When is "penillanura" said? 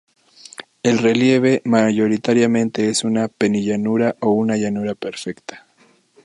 3.27-4.15